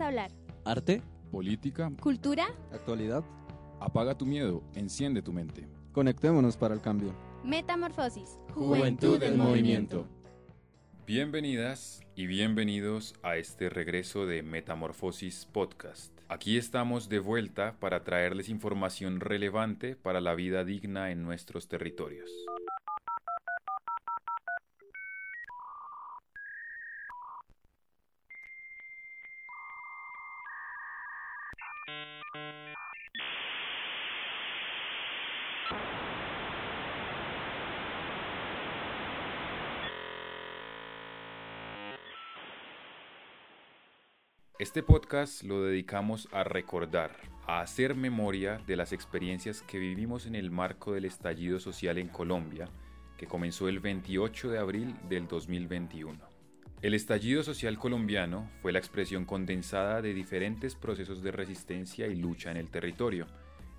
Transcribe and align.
hablar? 0.00 0.30
Arte, 0.64 1.02
política, 1.32 1.90
¿Cultura? 2.00 2.46
actualidad. 2.72 3.24
apaga 3.80 4.16
tu 4.16 4.26
miedo, 4.26 4.62
enciende 4.74 5.22
tu 5.22 5.32
mente. 5.32 5.66
Conectémonos 5.92 6.56
para 6.56 6.74
el 6.74 6.80
cambio. 6.80 7.14
Metamorfosis. 7.42 8.36
Juventud 8.54 9.22
en 9.22 9.38
Movimiento. 9.38 10.06
Bienvenidas 11.06 12.00
y 12.14 12.26
bienvenidos 12.26 13.14
a 13.22 13.36
este 13.36 13.70
regreso 13.70 14.26
de 14.26 14.42
Metamorfosis 14.42 15.46
Podcast. 15.50 16.12
Aquí 16.28 16.58
estamos 16.58 17.08
de 17.08 17.18
vuelta 17.18 17.76
para 17.80 18.04
traerles 18.04 18.50
información 18.50 19.20
relevante 19.20 19.96
para 19.96 20.20
la 20.20 20.34
vida 20.34 20.64
digna 20.64 21.10
en 21.10 21.22
nuestros 21.22 21.66
territorios. 21.68 22.30
Este 44.58 44.82
podcast 44.82 45.44
lo 45.44 45.62
dedicamos 45.62 46.28
a 46.32 46.42
recordar, 46.42 47.12
a 47.46 47.60
hacer 47.60 47.94
memoria 47.94 48.60
de 48.66 48.74
las 48.74 48.92
experiencias 48.92 49.62
que 49.62 49.78
vivimos 49.78 50.26
en 50.26 50.34
el 50.34 50.50
marco 50.50 50.92
del 50.92 51.04
estallido 51.04 51.60
social 51.60 51.96
en 51.96 52.08
Colombia, 52.08 52.68
que 53.16 53.28
comenzó 53.28 53.68
el 53.68 53.78
28 53.78 54.50
de 54.50 54.58
abril 54.58 54.96
del 55.08 55.28
2021. 55.28 56.18
El 56.82 56.94
estallido 56.94 57.44
social 57.44 57.78
colombiano 57.78 58.50
fue 58.60 58.72
la 58.72 58.80
expresión 58.80 59.26
condensada 59.26 60.02
de 60.02 60.12
diferentes 60.12 60.74
procesos 60.74 61.22
de 61.22 61.30
resistencia 61.30 62.08
y 62.08 62.16
lucha 62.16 62.50
en 62.50 62.56
el 62.56 62.68
territorio, 62.68 63.28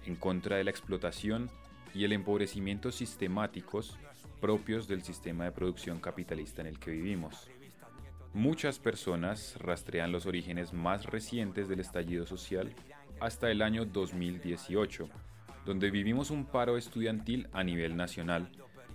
en 0.05 0.15
contra 0.15 0.55
de 0.55 0.63
la 0.63 0.71
explotación 0.71 1.51
y 1.93 2.05
el 2.05 2.13
empobrecimiento 2.13 2.93
sistemáticos 2.93 3.97
propios 4.39 4.87
del 4.87 5.03
sistema 5.03 5.43
de 5.43 5.51
producción 5.51 5.99
capitalista 5.99 6.61
en 6.61 6.67
el 6.67 6.79
que 6.79 6.91
vivimos. 6.91 7.49
Muchas 8.33 8.77
personas 8.77 9.55
rastrean 9.57 10.11
los 10.11 10.27
orígenes 10.27 10.71
más 10.71 11.07
recientes 11.07 11.67
del 11.67 11.79
estallido 11.79 12.27
social 12.27 12.75
hasta 13.19 13.49
el 13.49 13.63
año 13.63 13.85
2018, 13.85 15.09
donde 15.65 15.89
vivimos 15.89 16.29
un 16.29 16.45
paro 16.45 16.77
estudiantil 16.77 17.47
a 17.53 17.63
nivel 17.63 17.97
nacional 17.97 18.51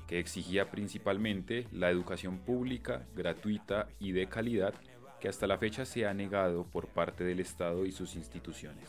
que 0.06 0.20
exigía 0.20 0.70
principalmente 0.70 1.66
la 1.72 1.90
educación 1.90 2.38
pública, 2.38 3.06
gratuita 3.16 3.88
y 3.98 4.12
de 4.12 4.28
calidad 4.28 4.72
que 5.20 5.28
hasta 5.28 5.48
la 5.48 5.58
fecha 5.58 5.84
se 5.84 6.06
ha 6.06 6.14
negado 6.14 6.64
por 6.70 6.86
parte 6.86 7.24
del 7.24 7.40
Estado 7.40 7.86
y 7.86 7.90
sus 7.92 8.14
instituciones. 8.14 8.88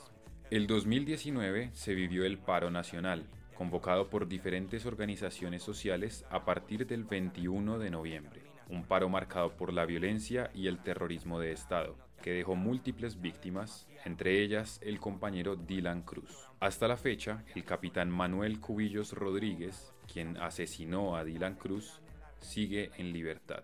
El 0.51 0.67
2019 0.67 1.71
se 1.73 1.95
vivió 1.95 2.23
el 2.23 2.37
paro 2.37 2.69
nacional, 2.69 3.25
convocado 3.55 4.09
por 4.11 4.27
diferentes 4.27 4.85
organizaciones 4.85 5.63
sociales 5.63 6.23
a 6.29 6.45
partir 6.45 6.85
del 6.85 7.03
21 7.03 7.79
de 7.79 7.89
noviembre 7.89 8.44
un 8.69 8.83
paro 8.83 9.09
marcado 9.09 9.51
por 9.51 9.73
la 9.73 9.85
violencia 9.85 10.51
y 10.53 10.67
el 10.67 10.79
terrorismo 10.79 11.39
de 11.39 11.51
Estado, 11.51 11.95
que 12.21 12.33
dejó 12.33 12.55
múltiples 12.55 13.21
víctimas, 13.21 13.87
entre 14.05 14.41
ellas 14.41 14.79
el 14.83 14.99
compañero 14.99 15.55
Dylan 15.55 16.01
Cruz. 16.01 16.47
Hasta 16.59 16.87
la 16.87 16.97
fecha, 16.97 17.43
el 17.53 17.63
capitán 17.63 18.09
Manuel 18.09 18.59
Cubillos 18.59 19.13
Rodríguez, 19.13 19.93
quien 20.11 20.37
asesinó 20.37 21.15
a 21.15 21.23
Dylan 21.23 21.55
Cruz, 21.55 22.01
sigue 22.39 22.91
en 22.97 23.13
libertad. 23.13 23.63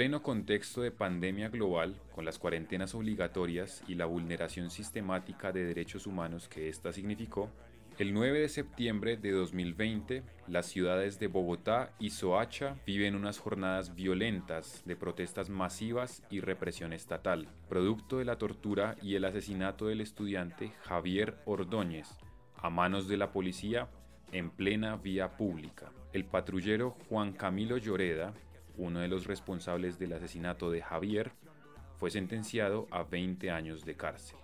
Pleno 0.00 0.22
contexto 0.22 0.80
de 0.80 0.92
pandemia 0.92 1.50
global, 1.50 1.94
con 2.14 2.24
las 2.24 2.38
cuarentenas 2.38 2.94
obligatorias 2.94 3.84
y 3.86 3.96
la 3.96 4.06
vulneración 4.06 4.70
sistemática 4.70 5.52
de 5.52 5.66
derechos 5.66 6.06
humanos 6.06 6.48
que 6.48 6.70
ésta 6.70 6.90
significó, 6.90 7.50
el 7.98 8.14
9 8.14 8.40
de 8.40 8.48
septiembre 8.48 9.18
de 9.18 9.32
2020, 9.32 10.22
las 10.48 10.64
ciudades 10.64 11.18
de 11.18 11.26
Bogotá 11.26 11.92
y 11.98 12.08
Soacha 12.08 12.76
viven 12.86 13.14
unas 13.14 13.38
jornadas 13.38 13.94
violentas 13.94 14.82
de 14.86 14.96
protestas 14.96 15.50
masivas 15.50 16.22
y 16.30 16.40
represión 16.40 16.94
estatal, 16.94 17.46
producto 17.68 18.16
de 18.16 18.24
la 18.24 18.38
tortura 18.38 18.96
y 19.02 19.16
el 19.16 19.26
asesinato 19.26 19.88
del 19.88 20.00
estudiante 20.00 20.72
Javier 20.80 21.36
Ordóñez 21.44 22.08
a 22.56 22.70
manos 22.70 23.06
de 23.06 23.18
la 23.18 23.32
policía 23.32 23.90
en 24.32 24.48
plena 24.48 24.96
vía 24.96 25.36
pública. 25.36 25.92
El 26.14 26.24
patrullero 26.24 26.96
Juan 27.10 27.34
Camilo 27.34 27.76
Lloreda 27.76 28.32
uno 28.80 29.00
de 29.00 29.08
los 29.08 29.26
responsables 29.26 29.98
del 29.98 30.14
asesinato 30.14 30.70
de 30.70 30.82
Javier, 30.82 31.32
fue 31.96 32.10
sentenciado 32.10 32.88
a 32.90 33.02
20 33.02 33.50
años 33.50 33.84
de 33.84 33.94
cárcel. 33.94 34.38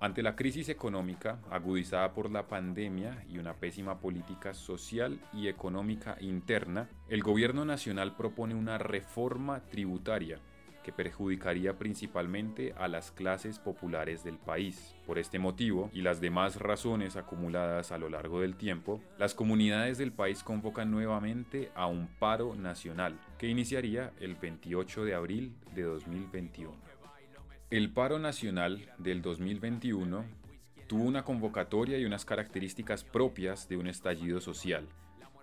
Ante 0.00 0.22
la 0.22 0.36
crisis 0.36 0.68
económica 0.68 1.40
agudizada 1.50 2.12
por 2.12 2.30
la 2.30 2.46
pandemia 2.46 3.24
y 3.28 3.38
una 3.38 3.54
pésima 3.54 3.98
política 3.98 4.54
social 4.54 5.20
y 5.32 5.48
económica 5.48 6.16
interna, 6.20 6.88
el 7.08 7.22
gobierno 7.22 7.64
nacional 7.64 8.14
propone 8.16 8.54
una 8.54 8.78
reforma 8.78 9.60
tributaria 9.60 10.40
que 10.88 10.92
perjudicaría 10.92 11.76
principalmente 11.76 12.72
a 12.78 12.88
las 12.88 13.10
clases 13.10 13.58
populares 13.58 14.24
del 14.24 14.38
país. 14.38 14.94
Por 15.06 15.18
este 15.18 15.38
motivo 15.38 15.90
y 15.92 16.00
las 16.00 16.18
demás 16.22 16.56
razones 16.56 17.16
acumuladas 17.16 17.92
a 17.92 17.98
lo 17.98 18.08
largo 18.08 18.40
del 18.40 18.56
tiempo, 18.56 19.02
las 19.18 19.34
comunidades 19.34 19.98
del 19.98 20.12
país 20.12 20.42
convocan 20.42 20.90
nuevamente 20.90 21.70
a 21.74 21.88
un 21.88 22.06
paro 22.18 22.54
nacional 22.54 23.20
que 23.36 23.48
iniciaría 23.48 24.14
el 24.18 24.36
28 24.36 25.04
de 25.04 25.14
abril 25.14 25.52
de 25.74 25.82
2021. 25.82 26.72
El 27.68 27.92
paro 27.92 28.18
nacional 28.18 28.90
del 28.96 29.20
2021 29.20 30.24
tuvo 30.86 31.04
una 31.04 31.22
convocatoria 31.22 31.98
y 31.98 32.06
unas 32.06 32.24
características 32.24 33.04
propias 33.04 33.68
de 33.68 33.76
un 33.76 33.88
estallido 33.88 34.40
social 34.40 34.88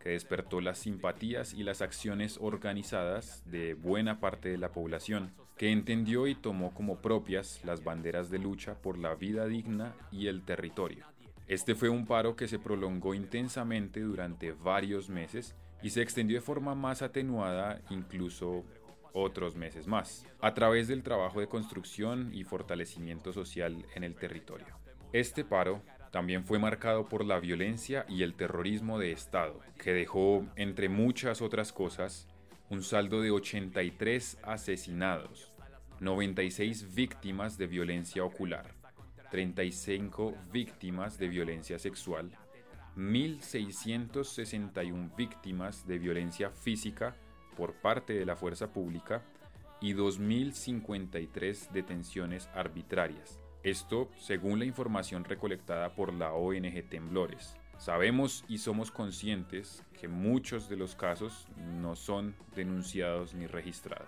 que 0.06 0.12
despertó 0.12 0.62
las 0.62 0.78
simpatías 0.78 1.56
y 1.56 1.64
las 1.64 1.82
acciones 1.82 2.38
organizadas 2.40 3.42
de 3.50 3.74
buena 3.74 4.20
parte 4.20 4.50
de 4.50 4.60
la 4.60 4.72
población, 4.72 5.34
que 5.58 5.72
entendió 5.72 6.28
y 6.28 6.36
tomó 6.36 6.76
como 6.76 7.02
propias 7.02 7.60
las 7.66 7.84
banderas 7.84 8.30
de 8.30 8.38
lucha 8.38 8.76
por 8.76 9.00
la 9.00 9.16
vida 9.16 9.48
digna 9.48 9.96
y 10.12 10.28
el 10.28 10.44
territorio. 10.44 11.08
Este 11.48 11.74
fue 11.74 11.90
un 11.90 12.06
paro 12.06 12.36
que 12.36 12.48
se 12.48 12.60
prolongó 12.60 13.16
intensamente 13.16 14.02
durante 14.02 14.52
varios 14.52 15.10
meses 15.10 15.56
y 15.82 15.90
se 15.90 16.04
extendió 16.04 16.38
de 16.38 16.42
forma 16.42 16.76
más 16.76 17.02
atenuada 17.02 17.82
incluso 17.90 18.64
otros 19.12 19.56
meses 19.56 19.88
más, 19.88 20.24
a 20.40 20.54
través 20.54 20.88
del 20.88 21.02
trabajo 21.02 21.40
de 21.40 21.48
construcción 21.48 22.30
y 22.32 22.44
fortalecimiento 22.44 23.34
social 23.34 23.84
en 23.96 24.04
el 24.04 24.14
territorio. 24.14 24.68
Este 25.14 25.44
paro 25.44 25.82
también 26.16 26.46
fue 26.46 26.60
marcado 26.60 27.10
por 27.10 27.26
la 27.26 27.42
violencia 27.42 28.06
y 28.08 28.24
el 28.24 28.36
terrorismo 28.36 28.98
de 28.98 29.12
Estado, 29.12 29.60
que 29.78 29.92
dejó, 29.92 30.46
entre 30.56 30.88
muchas 30.88 31.42
otras 31.42 31.74
cosas, 31.74 32.30
un 32.70 32.84
saldo 32.84 33.20
de 33.20 33.32
83 33.32 34.38
asesinados, 34.42 35.52
96 36.00 36.96
víctimas 36.96 37.58
de 37.58 37.68
violencia 37.68 38.24
ocular, 38.24 38.76
35 39.30 40.34
víctimas 40.54 41.18
de 41.18 41.28
violencia 41.28 41.78
sexual, 41.80 42.32
1.661 42.96 45.14
víctimas 45.18 45.86
de 45.86 46.00
violencia 46.00 46.50
física 46.50 47.14
por 47.58 47.74
parte 47.74 48.14
de 48.14 48.26
la 48.26 48.38
fuerza 48.38 48.72
pública 48.72 49.22
y 49.82 49.94
2.053 49.94 51.72
detenciones 51.72 52.48
arbitrarias 52.54 53.42
esto 53.66 54.12
según 54.18 54.60
la 54.60 54.66
información 54.66 55.24
recolectada 55.24 55.96
por 55.96 56.14
la 56.14 56.34
ONG 56.34 56.88
Temblores. 56.88 57.58
Sabemos 57.78 58.46
y 58.48 58.60
somos 58.60 58.92
conscientes 58.92 59.84
que 60.00 60.08
muchos 60.08 60.70
de 60.70 60.78
los 60.78 60.96
casos 60.96 61.48
no 61.58 61.96
son 61.96 62.36
denunciados 62.56 63.34
ni 63.34 63.48
registrados. 63.48 64.08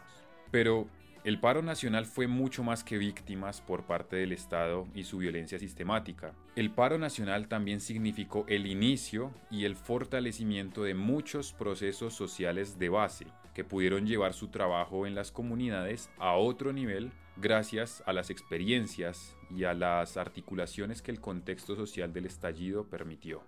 Pero 0.51 0.87
el 1.23 1.39
paro 1.39 1.63
nacional 1.63 2.05
fue 2.05 2.27
mucho 2.27 2.63
más 2.63 2.83
que 2.83 2.99
víctimas 2.99 3.59
por 3.59 3.83
parte 3.85 4.15
del 4.15 4.31
Estado 4.31 4.87
y 4.93 5.03
su 5.03 5.17
violencia 5.17 5.57
sistemática. 5.57 6.33
El 6.55 6.69
paro 6.69 6.99
nacional 6.99 7.47
también 7.47 7.81
significó 7.81 8.45
el 8.47 8.67
inicio 8.67 9.31
y 9.49 9.65
el 9.65 9.75
fortalecimiento 9.75 10.83
de 10.83 10.93
muchos 10.93 11.51
procesos 11.51 12.13
sociales 12.13 12.77
de 12.77 12.89
base 12.89 13.25
que 13.55 13.63
pudieron 13.63 14.05
llevar 14.05 14.33
su 14.33 14.49
trabajo 14.49 15.07
en 15.07 15.15
las 15.15 15.31
comunidades 15.31 16.11
a 16.19 16.35
otro 16.35 16.71
nivel 16.71 17.11
gracias 17.39 18.03
a 18.05 18.13
las 18.13 18.29
experiencias 18.29 19.35
y 19.49 19.63
a 19.63 19.73
las 19.73 20.17
articulaciones 20.17 21.01
que 21.01 21.11
el 21.11 21.21
contexto 21.21 21.75
social 21.75 22.11
del 22.13 22.25
estallido 22.25 22.85
permitió. 22.85 23.43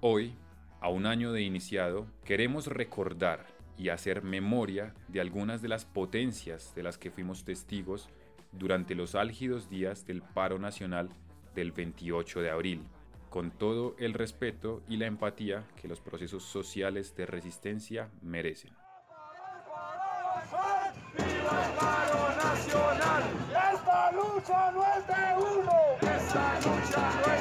Hoy, 0.00 0.34
a 0.80 0.88
un 0.88 1.06
año 1.06 1.32
de 1.32 1.42
iniciado, 1.42 2.06
queremos 2.24 2.66
recordar 2.66 3.46
y 3.78 3.88
hacer 3.88 4.22
memoria 4.22 4.94
de 5.08 5.20
algunas 5.20 5.62
de 5.62 5.68
las 5.68 5.84
potencias 5.84 6.74
de 6.74 6.82
las 6.82 6.98
que 6.98 7.10
fuimos 7.10 7.44
testigos 7.44 8.08
durante 8.52 8.94
los 8.94 9.14
álgidos 9.14 9.70
días 9.70 10.06
del 10.06 10.22
paro 10.22 10.58
nacional 10.58 11.08
del 11.54 11.72
28 11.72 12.40
de 12.40 12.50
abril, 12.50 12.82
con 13.30 13.50
todo 13.50 13.94
el 13.98 14.12
respeto 14.14 14.82
y 14.88 14.96
la 14.96 15.06
empatía 15.06 15.64
que 15.80 15.88
los 15.88 16.00
procesos 16.00 16.42
sociales 16.42 17.14
de 17.16 17.26
resistencia 17.26 18.10
merecen. 18.20 18.72
¡Viva 21.16 21.72
el 21.72 21.78
paro 21.78 22.36
nacional! 22.36 23.11
¡Esta 24.42 24.72
lucha 24.72 24.72
no 24.72 24.82
es 24.82 25.06
de 25.06 25.22
uno! 25.36 25.76
¡Esta 26.00 26.54
lucha 26.56 27.04
no 27.14 27.20
es 27.20 27.26
de 27.26 27.31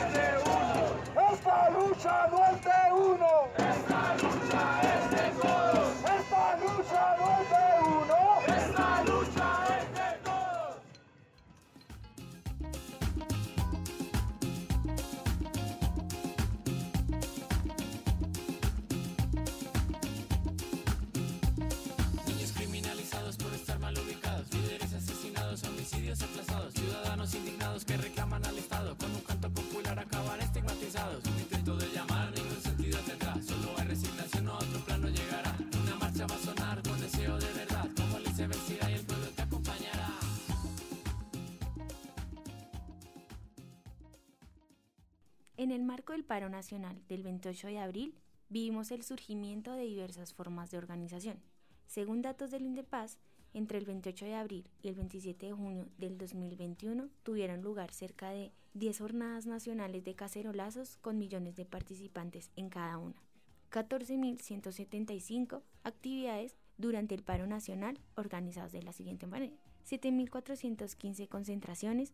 En 45.62 45.70
el 45.70 45.84
marco 45.84 46.14
del 46.14 46.24
paro 46.24 46.50
nacional 46.50 47.00
del 47.08 47.22
28 47.22 47.68
de 47.68 47.78
abril, 47.78 48.16
vivimos 48.50 48.90
el 48.90 49.04
surgimiento 49.04 49.74
de 49.74 49.84
diversas 49.84 50.34
formas 50.34 50.72
de 50.72 50.80
organización. 50.80 51.38
Según 51.86 52.24
datos 52.24 52.50
del 52.50 52.64
INDEPAS, 52.64 53.20
entre 53.54 53.78
el 53.78 53.86
28 53.86 54.26
de 54.26 54.34
abril 54.34 54.68
y 54.82 54.88
el 54.88 54.96
27 54.96 55.46
de 55.46 55.52
junio 55.52 55.88
del 56.00 56.18
2021 56.18 57.10
tuvieron 57.22 57.62
lugar 57.62 57.94
cerca 57.94 58.32
de 58.32 58.52
10 58.74 58.98
jornadas 58.98 59.46
nacionales 59.46 60.04
de 60.04 60.16
cacerolazos 60.16 60.98
con 60.98 61.20
millones 61.20 61.56
de 61.56 61.66
participantes 61.66 62.50
en 62.56 62.70
cada 62.70 62.98
una. 62.98 63.22
14.175 63.70 65.62
actividades 65.84 66.56
durante 66.80 67.14
el 67.14 67.22
paro 67.22 67.46
nacional 67.46 68.00
organizadas 68.16 68.72
de 68.72 68.82
la 68.82 68.94
siguiente 68.94 69.28
manera. 69.28 69.54
7.415 69.88 71.28
concentraciones, 71.28 72.14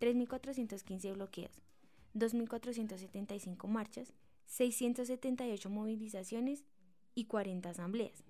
3.415 0.00 1.12
bloqueos, 1.12 1.60
2.475 2.14 3.68
marchas, 3.68 4.12
678 4.46 5.70
movilizaciones 5.70 6.64
y 7.14 7.24
40 7.24 7.70
asambleas. 7.70 8.24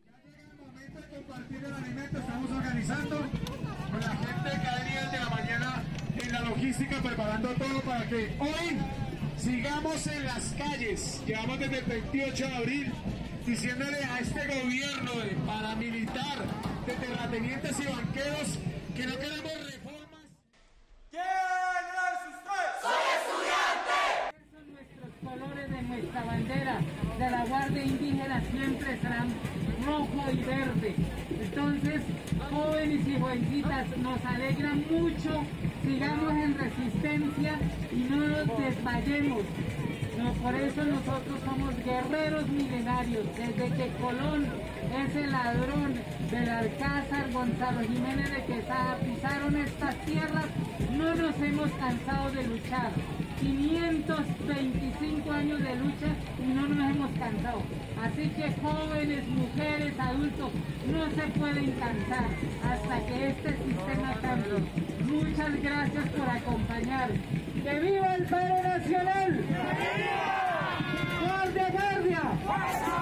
Estamos 2.13 2.51
organizando 2.51 3.19
con 3.19 4.01
la 4.01 4.17
gente 4.17 4.51
cada 4.65 4.85
día 4.85 5.11
de 5.11 5.19
la 5.19 5.29
mañana 5.29 5.85
en 6.21 6.33
la 6.33 6.41
logística, 6.41 7.03
preparando 7.03 7.49
todo 7.55 7.81
para 7.83 8.09
que 8.09 8.37
hoy 8.41 8.79
sigamos 9.37 10.07
en 10.07 10.25
las 10.25 10.53
calles. 10.55 11.23
Llevamos 11.27 11.59
desde 11.61 11.79
el 11.79 11.85
28 11.85 12.47
de 12.47 12.55
abril 12.55 12.93
diciéndole 13.47 14.05
a 14.05 14.19
este 14.19 14.47
gobierno 14.61 15.13
de 15.21 15.31
paramilitar, 15.47 16.39
de 16.87 16.95
terratenientes 16.95 17.81
y 17.81 17.85
banqueros 17.85 18.59
que 18.95 19.07
no 19.07 19.17
queremos 19.17 19.53
reformas. 19.73 20.27
¿Quién 21.11 21.23
es 21.23 22.21
usted? 22.35 22.69
son 24.53 24.73
nuestros 24.75 25.11
colores 25.25 25.71
de 25.71 25.83
nuestra 25.83 26.25
de 27.19 27.31
la 27.31 27.45
Guardia 27.47 27.85
Indígena 27.85 28.43
siempre 28.51 28.99
serán 28.99 29.29
rojo 29.87 30.25
y 30.33 30.37
verde. 30.37 30.95
Entonces, 31.41 32.03
jóvenes 32.51 33.09
y 33.09 33.21
jovencitas, 33.21 33.97
nos 33.99 34.25
alegra 34.25 34.75
mucho, 34.75 35.43
sigamos 35.85 36.33
en 36.33 36.59
resistencia 36.59 37.59
y 37.93 37.97
no 38.11 38.17
nos 38.17 38.59
desmayemos. 38.59 39.43
Por 40.43 40.55
eso 40.55 40.85
nosotros 40.85 41.39
somos 41.45 41.75
guerreros 41.85 42.49
milenarios. 42.49 43.25
Desde 43.37 43.77
que 43.77 43.93
Colón, 44.01 44.47
ese 45.07 45.27
ladrón 45.27 45.95
del 46.31 46.49
Alcázar, 46.49 47.31
Gonzalo 47.33 47.81
Jiménez 47.81 48.31
de 48.31 48.45
Quesada, 48.45 48.97
pisaron 48.97 49.57
estas 49.57 49.95
tierras, 50.05 50.47
no 50.97 51.15
nos 51.15 51.41
hemos 51.41 51.71
cansado 51.73 52.31
de 52.31 52.47
luchar. 52.47 52.91
525 53.41 55.31
años 55.31 55.59
de 55.61 55.77
lucha 55.77 56.09
y 56.39 56.47
no 56.53 56.69
nos 56.69 56.91
hemos 56.91 57.11
cansado. 57.13 57.63
Así 58.03 58.29
que 58.31 58.53
jóvenes, 58.61 59.29
mujeres, 59.29 59.95
adultos, 59.99 60.51
no 60.87 61.11
se 61.11 61.23
pueden 61.39 61.73
cansar 61.73 62.27
hasta 62.65 63.07
que 63.07 63.29
este 63.29 63.57
sistema 63.57 64.15
cambie. 64.21 64.55
Muchas 65.05 65.63
gracias 65.63 66.09
por 66.11 66.29
acompañar. 66.29 67.11
¡Que 67.63 67.81
viva 67.81 68.15
el 68.15 68.25
paro 68.25 68.63
nacional! 68.63 69.45
¡Guardia, 71.21 71.71
guardia! 71.71 72.98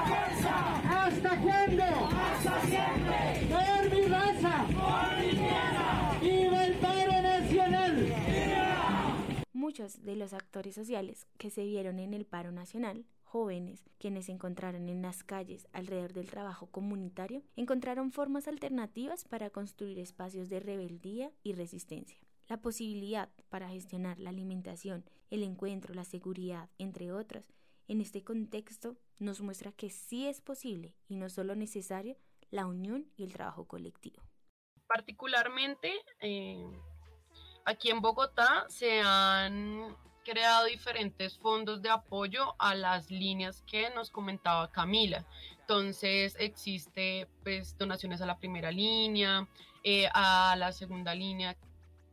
Muchos 9.79 10.05
de 10.05 10.17
los 10.17 10.33
actores 10.33 10.75
sociales 10.75 11.27
que 11.37 11.51
se 11.51 11.63
vieron 11.63 11.99
en 11.99 12.15
el 12.15 12.25
paro 12.25 12.51
nacional, 12.51 13.05
jóvenes 13.25 13.85
quienes 13.99 14.25
se 14.25 14.33
encontraron 14.33 14.89
en 14.89 15.03
las 15.03 15.23
calles 15.23 15.69
alrededor 15.75 16.15
del 16.15 16.31
trabajo 16.31 16.69
comunitario, 16.69 17.43
encontraron 17.57 18.11
formas 18.11 18.49
alternativas 18.49 19.27
para 19.27 19.51
construir 19.51 19.99
espacios 19.99 20.49
de 20.49 20.61
rebeldía 20.61 21.31
y 21.43 21.53
resistencia. 21.53 22.19
La 22.49 22.57
posibilidad 22.63 23.29
para 23.51 23.69
gestionar 23.69 24.19
la 24.19 24.31
alimentación, 24.31 25.05
el 25.29 25.43
encuentro, 25.43 25.93
la 25.93 26.05
seguridad, 26.05 26.71
entre 26.79 27.13
otras, 27.13 27.53
en 27.87 28.01
este 28.01 28.25
contexto 28.25 28.97
nos 29.19 29.43
muestra 29.43 29.73
que 29.73 29.91
sí 29.91 30.27
es 30.27 30.41
posible 30.41 30.95
y 31.07 31.17
no 31.17 31.29
solo 31.29 31.55
necesario 31.55 32.17
la 32.49 32.65
unión 32.65 33.11
y 33.15 33.25
el 33.25 33.35
trabajo 33.35 33.67
colectivo. 33.67 34.23
particularmente 34.87 35.93
eh, 36.21 36.65
aquí 37.67 37.91
en 37.91 38.01
Bogotá 38.01 38.65
se 38.69 39.03
han 39.03 39.95
creado 40.25 40.65
diferentes 40.65 41.37
fondos 41.39 41.83
de 41.83 41.91
apoyo 41.91 42.55
a 42.59 42.75
las 42.75 43.11
líneas 43.11 43.63
que 43.67 43.91
nos 43.91 44.11
comentaba 44.11 44.71
Camila. 44.71 45.25
Entonces 45.61 46.37
existe 46.39 47.29
pues 47.43 47.77
donaciones 47.77 48.23
a 48.23 48.27
la 48.27 48.39
primera 48.39 48.71
línea, 48.71 49.47
eh, 49.85 50.09
a 50.15 50.57
la 50.57 50.73
segunda 50.73 51.15
línea, 51.15 51.57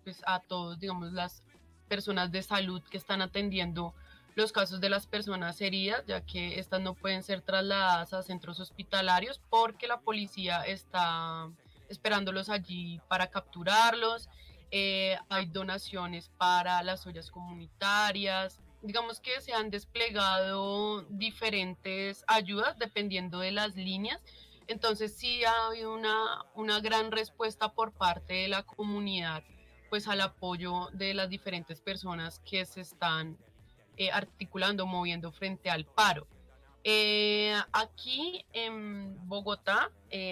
pues 0.03 0.21
a 0.25 0.39
todos, 0.39 0.79
digamos, 0.79 1.13
las 1.13 1.43
personas 1.87 2.31
de 2.31 2.43
salud 2.43 2.81
que 2.83 2.97
están 2.97 3.21
atendiendo 3.21 3.93
los 4.35 4.51
casos 4.51 4.81
de 4.81 4.89
las 4.89 5.05
personas 5.05 5.61
heridas, 5.61 6.03
ya 6.07 6.21
que 6.21 6.59
estas 6.59 6.81
no 6.81 6.95
pueden 6.95 7.21
ser 7.21 7.41
trasladadas 7.41 8.13
a 8.13 8.23
centros 8.23 8.59
hospitalarios 8.59 9.39
porque 9.49 9.87
la 9.87 9.99
policía 9.99 10.63
está 10.63 11.49
esperándolos 11.89 12.49
allí 12.49 12.99
para 13.07 13.27
capturarlos. 13.27 14.29
Eh, 14.75 15.15
hay 15.29 15.45
donaciones 15.45 16.29
para 16.29 16.81
las 16.81 17.05
ollas 17.05 17.29
comunitarias. 17.29 18.59
Digamos 18.81 19.19
que 19.19 19.39
se 19.39 19.53
han 19.53 19.69
desplegado 19.69 21.03
diferentes 21.09 22.25
ayudas 22.25 22.79
dependiendo 22.79 23.37
de 23.37 23.51
las 23.51 23.75
líneas. 23.75 24.19
Entonces 24.65 25.15
sí 25.15 25.45
ha 25.45 25.67
habido 25.67 25.93
una, 25.93 26.43
una 26.55 26.79
gran 26.79 27.11
respuesta 27.11 27.71
por 27.71 27.91
parte 27.91 28.33
de 28.33 28.47
la 28.47 28.63
comunidad 28.63 29.43
pues 29.91 30.07
al 30.07 30.21
apoyo 30.21 30.89
de 30.91 31.13
las 31.13 31.29
diferentes 31.29 31.79
personas 31.79 32.39
que 32.39 32.65
se 32.65 32.81
están 32.81 33.37
eh, 33.95 34.09
articulando, 34.09 34.87
moviendo 34.87 35.31
frente 35.31 35.69
al 35.69 35.85
paro. 35.85 36.25
Eh, 36.83 37.53
aquí 37.71 38.43
en 38.53 39.15
Bogotá 39.29 39.91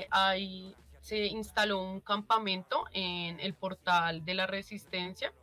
hay, 0.10 0.76
se 1.02 1.26
instaló 1.26 1.82
un 1.82 2.00
campamento 2.00 2.86
en 2.94 3.40
el 3.40 3.54
portal 3.54 4.24
de 4.24 4.36
la 4.36 4.48
Resistencia, 4.48 5.34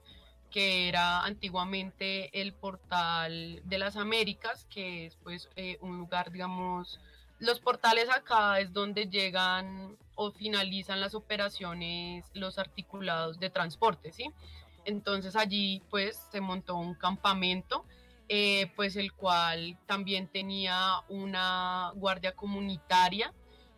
que 0.50 0.88
era 0.88 1.20
antiguamente 1.20 2.40
el 2.40 2.54
portal 2.54 3.60
de 3.64 3.78
las 3.78 3.96
Américas, 3.96 4.66
que 4.70 5.06
es 5.06 5.16
pues 5.16 5.50
eh, 5.56 5.76
un 5.82 5.98
lugar, 5.98 6.32
digamos, 6.32 6.98
los 7.38 7.60
portales 7.60 8.08
acá 8.08 8.58
es 8.60 8.72
donde 8.72 9.06
llegan 9.08 9.96
o 10.14 10.32
finalizan 10.32 11.00
las 11.00 11.14
operaciones, 11.14 12.24
los 12.34 12.58
articulados 12.58 13.38
de 13.38 13.50
transporte, 13.50 14.12
¿sí? 14.12 14.32
Entonces 14.84 15.36
allí 15.36 15.82
pues 15.90 16.20
se 16.32 16.40
montó 16.40 16.76
un 16.76 16.94
campamento 16.94 17.84
eh, 18.30 18.70
pues 18.76 18.96
el 18.96 19.12
cual 19.12 19.78
también 19.86 20.28
tenía 20.28 21.00
una 21.08 21.92
guardia 21.94 22.32
comunitaria 22.32 23.32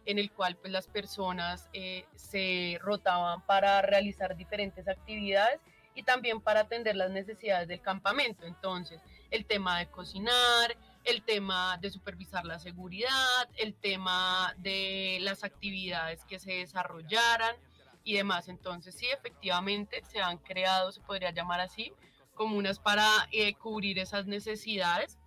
en 0.06 0.18
el 0.18 0.30
cual 0.30 0.56
pues 0.56 0.72
las 0.72 0.86
personas 0.86 1.68
eh, 1.72 2.06
se 2.16 2.78
rotaban 2.80 3.44
para 3.46 3.82
realizar 3.82 4.36
diferentes 4.36 4.88
actividades 4.88 5.60
y 5.94 6.02
también 6.02 6.40
para 6.40 6.60
atender 6.60 6.96
las 6.96 7.10
necesidades 7.10 7.68
del 7.68 7.80
campamento. 7.80 8.46
Entonces, 8.46 9.00
el 9.30 9.44
tema 9.44 9.78
de 9.78 9.86
cocinar, 9.86 10.76
el 11.04 11.22
tema 11.22 11.78
de 11.78 11.90
supervisar 11.90 12.44
la 12.44 12.58
seguridad, 12.58 13.48
el 13.56 13.74
tema 13.74 14.54
de 14.58 15.18
las 15.20 15.44
actividades 15.44 16.24
que 16.24 16.38
se 16.38 16.52
desarrollaran 16.52 17.56
y 18.04 18.14
demás. 18.14 18.48
Entonces, 18.48 18.94
sí, 18.94 19.06
efectivamente 19.06 20.02
se 20.10 20.20
han 20.20 20.38
creado, 20.38 20.92
se 20.92 21.00
podría 21.00 21.30
llamar 21.30 21.60
así, 21.60 21.92
comunas 22.34 22.78
para 22.78 23.06
eh, 23.32 23.54
cubrir 23.54 23.98
esas 23.98 24.26
necesidades. 24.26 25.18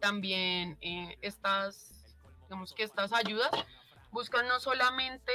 También 0.00 0.78
eh, 0.80 1.16
estas, 1.20 2.16
digamos 2.44 2.72
que 2.72 2.82
estas 2.82 3.12
ayudas 3.12 3.50
buscan 4.10 4.48
no 4.48 4.60
solamente, 4.60 5.32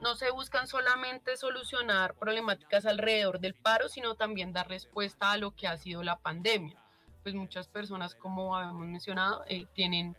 no 0.00 0.14
se 0.14 0.30
buscan 0.30 0.66
solamente 0.66 1.36
solucionar 1.36 2.14
problemáticas 2.14 2.86
alrededor 2.86 3.40
del 3.40 3.54
paro, 3.54 3.88
sino 3.88 4.14
también 4.14 4.52
dar 4.52 4.68
respuesta 4.68 5.32
a 5.32 5.36
lo 5.36 5.54
que 5.54 5.66
ha 5.66 5.76
sido 5.76 6.02
la 6.02 6.18
pandemia. 6.18 6.76
Pues 7.22 7.34
muchas 7.34 7.68
personas, 7.68 8.14
como 8.14 8.56
habíamos 8.56 8.86
mencionado, 8.86 9.44
eh, 9.46 9.66
tienen 9.74 10.16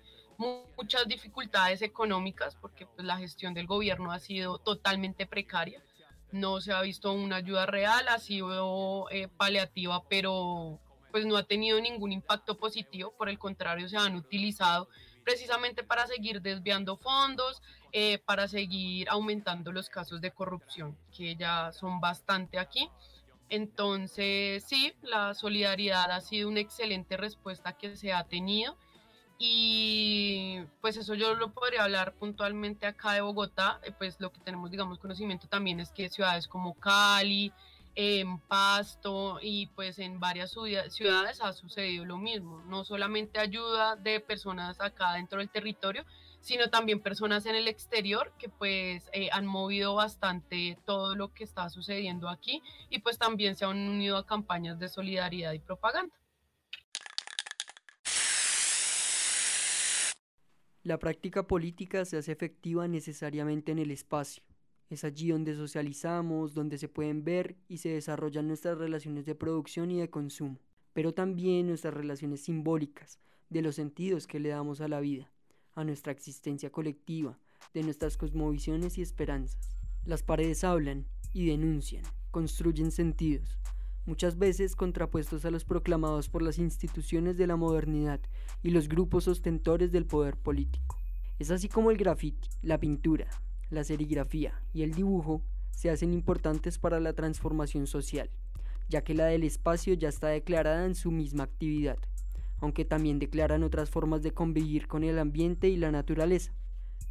muchas 0.77 1.07
dificultades 1.07 1.81
económicas 1.81 2.55
porque 2.55 2.85
pues, 2.85 3.05
la 3.05 3.17
gestión 3.17 3.53
del 3.53 3.67
gobierno 3.67 4.11
ha 4.11 4.19
sido 4.19 4.57
totalmente 4.57 5.25
precaria. 5.25 5.83
No 6.31 6.61
se 6.61 6.73
ha 6.73 6.81
visto 6.81 7.11
una 7.13 7.37
ayuda 7.37 7.65
real, 7.65 8.07
ha 8.07 8.19
sido 8.19 9.09
eh, 9.11 9.27
paliativa, 9.27 10.01
pero 10.09 10.79
pues 11.11 11.27
no 11.27 11.37
ha 11.37 11.43
tenido 11.43 11.79
ningún 11.79 12.11
impacto 12.11 12.57
positivo, 12.57 13.13
por 13.15 13.29
el 13.29 13.37
contrario, 13.37 13.87
se 13.87 13.97
han 13.97 14.15
utilizado 14.15 14.89
precisamente 15.23 15.83
para 15.83 16.07
seguir 16.07 16.41
desviando 16.41 16.97
fondos, 16.97 17.61
eh, 17.91 18.19
para 18.19 18.47
seguir 18.47 19.09
aumentando 19.09 19.71
los 19.71 19.89
casos 19.89 20.21
de 20.21 20.31
corrupción, 20.31 20.97
que 21.15 21.35
ya 21.35 21.71
son 21.71 21.99
bastante 21.99 22.59
aquí. 22.59 22.89
Entonces, 23.49 24.63
sí, 24.63 24.93
la 25.01 25.33
solidaridad 25.33 26.09
ha 26.11 26.21
sido 26.21 26.49
una 26.49 26.59
excelente 26.59 27.17
respuesta 27.17 27.73
que 27.73 27.95
se 27.95 28.13
ha 28.13 28.23
tenido 28.23 28.77
y 29.37 30.61
pues 30.79 30.95
eso 30.97 31.15
yo 31.15 31.35
lo 31.35 31.51
podría 31.51 31.83
hablar 31.83 32.13
puntualmente 32.13 32.85
acá 32.85 33.13
de 33.13 33.21
Bogotá, 33.21 33.79
eh, 33.83 33.91
pues 33.91 34.19
lo 34.19 34.31
que 34.31 34.39
tenemos, 34.39 34.71
digamos, 34.71 34.99
conocimiento 34.99 35.47
también 35.47 35.79
es 35.79 35.91
que 35.91 36.09
ciudades 36.09 36.47
como 36.47 36.75
Cali, 36.75 37.51
en 37.95 38.39
Pasto 38.39 39.39
y 39.41 39.67
pues 39.67 39.99
en 39.99 40.19
varias 40.19 40.55
ciudades 40.89 41.41
ha 41.41 41.53
sucedido 41.53 42.05
lo 42.05 42.17
mismo. 42.17 42.61
No 42.63 42.83
solamente 42.83 43.39
ayuda 43.39 43.95
de 43.95 44.19
personas 44.19 44.79
acá 44.79 45.13
dentro 45.13 45.39
del 45.39 45.49
territorio, 45.49 46.05
sino 46.41 46.69
también 46.69 46.99
personas 46.99 47.45
en 47.45 47.55
el 47.55 47.67
exterior 47.67 48.33
que 48.37 48.49
pues 48.49 49.09
eh, 49.13 49.29
han 49.31 49.45
movido 49.45 49.95
bastante 49.95 50.77
todo 50.85 51.15
lo 51.15 51.33
que 51.33 51.43
está 51.43 51.69
sucediendo 51.69 52.27
aquí 52.27 52.61
y 52.89 52.99
pues 52.99 53.17
también 53.17 53.55
se 53.55 53.65
han 53.65 53.77
unido 53.77 54.17
a 54.17 54.25
campañas 54.25 54.79
de 54.79 54.89
solidaridad 54.89 55.53
y 55.53 55.59
propaganda. 55.59 56.13
La 60.83 60.97
práctica 60.97 61.47
política 61.47 62.03
se 62.03 62.17
hace 62.17 62.33
efectiva 62.33 62.89
necesariamente 62.89 63.71
en 63.71 63.79
el 63.79 63.91
espacio 63.91 64.43
es 64.89 65.03
allí 65.03 65.29
donde 65.29 65.55
socializamos, 65.55 66.53
donde 66.53 66.77
se 66.77 66.87
pueden 66.87 67.23
ver 67.23 67.55
y 67.67 67.77
se 67.77 67.89
desarrollan 67.89 68.47
nuestras 68.47 68.77
relaciones 68.77 69.25
de 69.25 69.35
producción 69.35 69.91
y 69.91 69.99
de 69.99 70.09
consumo, 70.09 70.59
pero 70.93 71.13
también 71.13 71.67
nuestras 71.67 71.93
relaciones 71.93 72.41
simbólicas, 72.41 73.19
de 73.49 73.61
los 73.61 73.75
sentidos 73.75 74.27
que 74.27 74.39
le 74.39 74.49
damos 74.49 74.81
a 74.81 74.87
la 74.87 74.99
vida, 74.99 75.31
a 75.75 75.83
nuestra 75.83 76.11
existencia 76.11 76.71
colectiva, 76.71 77.39
de 77.73 77.83
nuestras 77.83 78.17
cosmovisiones 78.17 78.97
y 78.97 79.01
esperanzas. 79.01 79.77
Las 80.05 80.23
paredes 80.23 80.63
hablan 80.63 81.05
y 81.33 81.45
denuncian, 81.47 82.03
construyen 82.31 82.91
sentidos, 82.91 83.57
muchas 84.05 84.37
veces 84.37 84.75
contrapuestos 84.75 85.45
a 85.45 85.51
los 85.51 85.65
proclamados 85.65 86.29
por 86.29 86.41
las 86.41 86.57
instituciones 86.57 87.37
de 87.37 87.47
la 87.47 87.55
modernidad 87.55 88.19
y 88.61 88.71
los 88.71 88.89
grupos 88.89 89.27
ostentores 89.27 89.91
del 89.91 90.05
poder 90.05 90.37
político. 90.37 90.97
Es 91.39 91.51
así 91.51 91.69
como 91.69 91.91
el 91.91 91.97
graffiti, 91.97 92.49
la 92.61 92.79
pintura, 92.79 93.27
la 93.73 93.83
serigrafía 93.83 94.61
y 94.73 94.83
el 94.83 94.93
dibujo 94.93 95.41
se 95.71 95.89
hacen 95.89 96.13
importantes 96.13 96.77
para 96.77 96.99
la 96.99 97.13
transformación 97.13 97.87
social, 97.87 98.29
ya 98.89 99.03
que 99.03 99.13
la 99.13 99.25
del 99.25 99.43
espacio 99.43 99.93
ya 99.95 100.09
está 100.09 100.27
declarada 100.27 100.85
en 100.85 100.95
su 100.95 101.11
misma 101.11 101.43
actividad, 101.43 101.97
aunque 102.59 102.85
también 102.85 103.19
declaran 103.19 103.63
otras 103.63 103.89
formas 103.89 104.21
de 104.21 104.31
convivir 104.31 104.87
con 104.87 105.03
el 105.03 105.19
ambiente 105.19 105.69
y 105.69 105.77
la 105.77 105.91
naturaleza. 105.91 106.53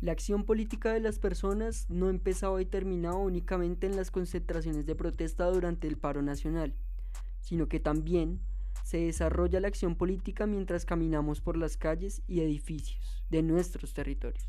La 0.01 0.13
acción 0.13 0.45
política 0.45 0.93
de 0.93 1.01
las 1.01 1.19
personas 1.19 1.89
no 1.89 2.09
empezaba 2.09 2.61
y 2.61 2.67
terminaba 2.67 3.17
únicamente 3.17 3.87
en 3.87 3.95
las 3.95 4.11
concentraciones 4.11 4.87
de 4.87 4.97
protesta 4.97 5.47
durante 5.47 5.87
el 5.87 5.97
paro 5.97 6.23
nacional, 6.23 6.75
sino 7.41 7.69
que 7.69 7.79
también 7.79 8.41
se 8.85 8.99
desarrolla 8.99 9.61
la 9.61 9.69
acción 9.69 9.95
política 9.95 10.47
mientras 10.47 10.85
caminamos 10.85 11.41
por 11.41 11.57
las 11.57 11.77
calles 11.77 12.23
y 12.27 12.41
edificios 12.41 13.25
de 13.31 13.43
nuestros 13.43 13.95
territorios. 13.95 14.49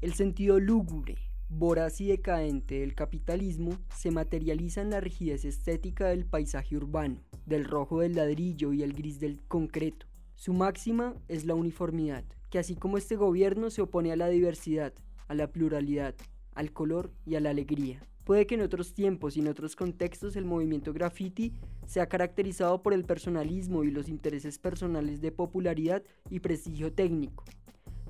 El 0.00 0.14
sentido 0.14 0.58
lúgubre, 0.58 1.18
voraz 1.50 2.00
y 2.00 2.06
decadente 2.06 2.78
del 2.80 2.94
capitalismo 2.94 3.76
se 3.96 4.12
materializa 4.12 4.82
en 4.82 4.90
la 4.90 5.00
rigidez 5.00 5.44
estética 5.44 6.06
del 6.06 6.24
paisaje 6.24 6.76
urbano, 6.76 7.20
del 7.44 7.64
rojo 7.64 8.00
del 8.00 8.14
ladrillo 8.14 8.72
y 8.72 8.84
el 8.84 8.92
gris 8.92 9.18
del 9.18 9.40
concreto. 9.48 10.06
Su 10.36 10.54
máxima 10.54 11.14
es 11.26 11.44
la 11.44 11.54
uniformidad, 11.54 12.24
que 12.50 12.60
así 12.60 12.76
como 12.76 12.98
este 12.98 13.16
gobierno 13.16 13.68
se 13.70 13.82
opone 13.82 14.12
a 14.12 14.16
la 14.16 14.28
diversidad, 14.28 14.94
a 15.26 15.34
la 15.34 15.48
pluralidad, 15.48 16.14
al 16.54 16.72
color 16.72 17.12
y 17.26 17.34
a 17.34 17.40
la 17.40 17.50
alegría. 17.50 18.06
Puede 18.24 18.46
que 18.46 18.54
en 18.54 18.60
otros 18.60 18.94
tiempos 18.94 19.36
y 19.36 19.40
en 19.40 19.48
otros 19.48 19.74
contextos 19.74 20.36
el 20.36 20.44
movimiento 20.44 20.92
graffiti 20.92 21.52
sea 21.86 22.08
caracterizado 22.08 22.80
por 22.80 22.94
el 22.94 23.04
personalismo 23.04 23.82
y 23.82 23.90
los 23.90 24.08
intereses 24.08 24.58
personales 24.58 25.20
de 25.20 25.32
popularidad 25.32 26.04
y 26.30 26.38
prestigio 26.38 26.92
técnico, 26.92 27.44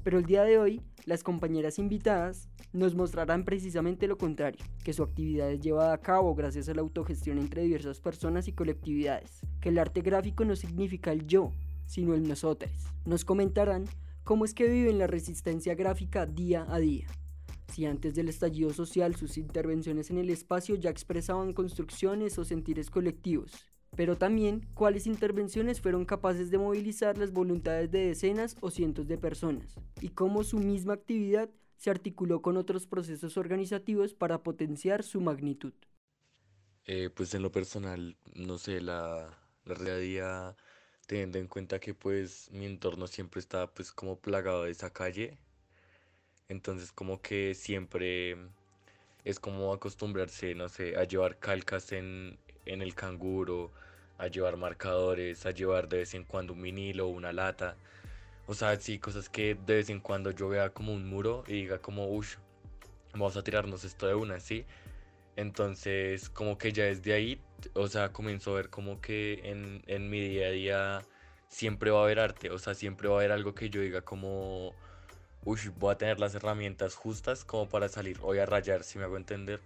pero 0.03 0.19
el 0.19 0.25
día 0.25 0.45
de 0.45 0.59
hoy, 0.59 0.81
las 1.05 1.23
compañeras 1.23 1.79
invitadas 1.79 2.49
nos 2.73 2.95
mostrarán 2.95 3.45
precisamente 3.45 4.07
lo 4.07 4.17
contrario, 4.17 4.65
que 4.85 4.93
su 4.93 5.03
actividad 5.03 5.51
es 5.51 5.61
llevada 5.61 5.93
a 5.93 6.01
cabo 6.01 6.35
gracias 6.35 6.69
a 6.69 6.75
la 6.75 6.83
autogestión 6.83 7.39
entre 7.39 7.63
diversas 7.63 8.01
personas 8.01 8.49
y 8.49 8.53
colectividades, 8.53 9.41
que 9.61 9.71
el 9.71 9.79
arte 9.79 10.03
gráfico 10.03 10.45
no 10.45 10.55
significa 10.57 11.13
el 11.13 11.27
yo, 11.27 11.53
sino 11.87 12.15
el 12.15 12.29
nosotros. 12.29 12.71
Nos 13.05 13.25
comentarán 13.25 13.85
cómo 14.23 14.45
es 14.45 14.55
que 14.55 14.69
viven 14.69 14.99
la 14.99 15.07
resistencia 15.07 15.75
gráfica 15.75 16.27
día 16.27 16.67
a 16.69 16.79
día. 16.79 17.07
Si 17.73 17.87
antes 17.87 18.15
del 18.15 18.29
estallido 18.29 18.73
social 18.73 19.15
sus 19.17 19.39
intervenciones 19.39 20.11
en 20.11 20.19
el 20.19 20.31
espacio 20.31 20.75
ya 20.77 20.91
expresaban 20.91 21.53
construcciones 21.53 22.39
o 22.39 22.45
sentires 22.45 22.91
colectivos, 22.91 23.53
pero 23.97 24.17
también 24.17 24.67
cuáles 24.75 25.07
intervenciones 25.07 25.81
fueron 25.81 26.05
capaces 26.05 26.51
de 26.51 26.59
movilizar 26.59 27.19
las 27.19 27.33
voluntades 27.33 27.91
de 27.91 28.07
decenas 28.07 28.57
o 28.61 28.71
cientos 28.71 29.09
de 29.09 29.19
personas, 29.19 29.75
y 30.01 30.11
cómo 30.11 30.45
su 30.45 30.59
misma 30.59 30.95
actividad 30.95 31.51
se 31.81 31.91
articuló 31.91 32.43
con 32.43 32.57
otros 32.59 32.87
procesos 32.87 33.37
organizativos 33.37 34.15
para 34.15 34.45
potenciar 34.45 35.03
su 35.03 35.21
magnitud. 35.21 35.75
Eh, 36.87 37.09
pues 37.15 37.35
en 37.35 37.43
lo 37.43 37.51
personal, 37.53 38.17
no 38.35 38.59
sé, 38.59 38.81
la, 38.83 39.39
la 39.65 39.75
realidad, 39.75 40.57
teniendo 41.07 41.39
en 41.39 41.47
cuenta 41.49 41.79
que 41.81 41.95
pues 41.95 42.51
mi 42.53 42.67
entorno 42.67 43.07
siempre 43.07 43.41
está 43.41 43.73
pues 43.73 43.93
como 43.93 44.19
plagado 44.21 44.65
de 44.65 44.73
esa 44.73 44.93
calle, 44.93 45.39
entonces 46.49 46.93
como 46.93 47.21
que 47.23 47.55
siempre 47.55 48.37
es 49.25 49.41
como 49.41 49.73
acostumbrarse, 49.75 50.55
no 50.57 50.69
sé, 50.69 50.97
a 50.99 51.05
llevar 51.05 51.39
calcas 51.39 51.93
en, 51.93 52.39
en 52.67 52.83
el 52.83 52.95
canguro, 52.95 53.73
a 54.19 54.29
llevar 54.29 54.57
marcadores, 54.57 55.47
a 55.47 55.53
llevar 55.53 55.89
de 55.89 55.99
vez 55.99 56.15
en 56.15 56.25
cuando 56.25 56.55
un 56.55 56.63
vinilo 56.63 57.07
o 57.09 57.11
una 57.11 57.33
lata. 57.33 57.77
O 58.51 58.55
sea, 58.55 58.75
sí, 58.81 58.99
cosas 58.99 59.29
que 59.29 59.55
de 59.55 59.77
vez 59.77 59.91
en 59.91 60.01
cuando 60.01 60.33
yo 60.33 60.49
vea 60.49 60.71
como 60.71 60.93
un 60.93 61.09
muro 61.09 61.45
y 61.47 61.53
diga 61.53 61.79
como, 61.79 62.09
uff, 62.09 62.35
vamos 63.13 63.37
a 63.37 63.45
tirarnos 63.45 63.85
esto 63.85 64.09
de 64.09 64.17
una, 64.17 64.41
¿sí? 64.41 64.67
Entonces, 65.37 66.29
como 66.29 66.59
que 66.59 66.73
ya 66.73 66.83
desde 66.83 67.13
ahí, 67.13 67.41
o 67.75 67.87
sea, 67.87 68.13
comienzo 68.13 68.51
a 68.51 68.55
ver 68.57 68.69
como 68.69 69.01
que 69.01 69.41
en, 69.45 69.85
en 69.87 70.11
mi 70.11 70.21
día 70.21 70.49
a 70.49 70.51
día 70.51 71.03
siempre 71.47 71.93
va 71.93 72.01
a 72.01 72.03
haber 72.03 72.19
arte, 72.19 72.51
o 72.51 72.59
sea, 72.59 72.75
siempre 72.75 73.07
va 73.09 73.15
a 73.15 73.19
haber 73.19 73.31
algo 73.31 73.55
que 73.55 73.71
yo 73.71 73.83
diga 73.83 74.01
como, 74.03 74.75
uff, 75.45 75.69
voy 75.79 75.93
a 75.93 75.97
tener 75.97 76.19
las 76.19 76.35
herramientas 76.35 76.97
justas 76.97 77.45
como 77.45 77.69
para 77.69 77.89
salir 77.89 78.19
hoy 78.21 78.41
a 78.41 78.47
rayar, 78.47 78.83
si 78.83 78.99
me 78.99 79.05
hago 79.05 79.17
entender. 79.17 79.61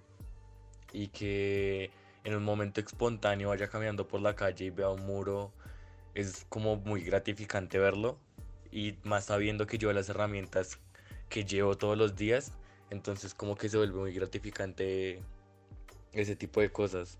Y 0.92 1.08
que 1.08 1.90
en 2.22 2.34
un 2.36 2.44
momento 2.44 2.82
espontáneo 2.82 3.48
vaya 3.48 3.66
caminando 3.66 4.06
por 4.06 4.20
la 4.20 4.36
calle 4.36 4.66
y 4.66 4.70
vea 4.70 4.90
un 4.90 5.06
muro, 5.06 5.52
es 6.12 6.44
como 6.50 6.76
muy 6.76 7.00
gratificante 7.00 7.78
verlo. 7.78 8.18
Y 8.74 8.96
más 9.04 9.26
sabiendo 9.26 9.66
que 9.68 9.78
yo 9.78 9.92
las 9.94 10.10
herramientas 10.10 10.80
que 11.30 11.44
llevo 11.44 11.78
todos 11.78 11.96
los 11.98 12.16
días, 12.16 12.52
entonces 12.90 13.34
como 13.34 13.56
que 13.56 13.68
se 13.70 13.78
vuelve 13.78 14.00
muy 14.00 14.12
gratificante 14.14 15.22
ese 16.12 16.36
tipo 16.36 16.60
de 16.60 16.70
cosas. 16.72 17.18